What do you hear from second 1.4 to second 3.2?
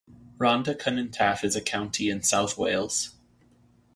is a county in South Wales.